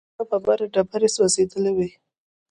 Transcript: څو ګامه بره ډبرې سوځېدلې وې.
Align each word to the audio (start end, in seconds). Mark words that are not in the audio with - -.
څو 0.15 0.23
ګامه 0.29 0.37
بره 0.43 0.65
ډبرې 0.73 1.09
سوځېدلې 1.15 1.71
وې. 1.77 1.89